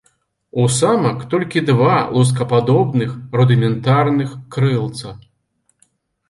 [0.61, 3.11] У самак толькі два лускападобных
[3.41, 5.15] рудыментарных крылца.